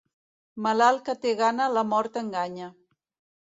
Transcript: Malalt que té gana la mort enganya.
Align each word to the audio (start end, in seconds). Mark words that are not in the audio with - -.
Malalt 0.67 1.03
que 1.09 1.15
té 1.25 1.33
gana 1.41 1.67
la 1.75 1.85
mort 1.91 2.19
enganya. 2.23 2.73